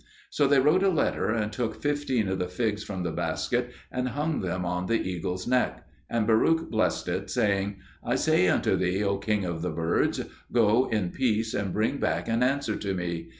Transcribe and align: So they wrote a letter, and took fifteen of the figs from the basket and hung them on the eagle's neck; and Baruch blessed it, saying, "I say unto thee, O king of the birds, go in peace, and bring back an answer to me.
So 0.31 0.47
they 0.47 0.57
wrote 0.59 0.81
a 0.81 0.89
letter, 0.89 1.29
and 1.29 1.53
took 1.53 1.79
fifteen 1.79 2.27
of 2.27 2.39
the 2.39 2.47
figs 2.47 2.83
from 2.83 3.03
the 3.03 3.11
basket 3.11 3.69
and 3.91 4.07
hung 4.09 4.39
them 4.39 4.65
on 4.65 4.87
the 4.87 4.99
eagle's 4.99 5.45
neck; 5.45 5.85
and 6.09 6.25
Baruch 6.25 6.71
blessed 6.71 7.07
it, 7.07 7.29
saying, 7.29 7.75
"I 8.03 8.15
say 8.15 8.47
unto 8.47 8.75
thee, 8.75 9.03
O 9.03 9.17
king 9.19 9.45
of 9.45 9.61
the 9.61 9.69
birds, 9.69 10.19
go 10.51 10.89
in 10.89 11.11
peace, 11.11 11.53
and 11.53 11.71
bring 11.71 11.97
back 11.97 12.27
an 12.27 12.41
answer 12.41 12.77
to 12.77 12.95
me. 12.95 13.29